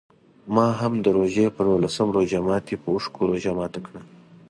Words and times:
ما 0.55 0.67
هم 0.79 0.93
د 1.05 1.07
روژې 1.17 1.45
په 1.55 1.61
نولسم 1.69 2.07
روژه 2.17 2.39
ماتي 2.47 2.75
په 2.81 2.87
اوښکو 2.93 3.19
روژه 3.29 3.51
ماته 3.59 3.79
کړه. 3.85 4.01